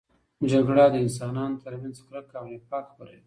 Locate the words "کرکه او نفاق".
2.07-2.83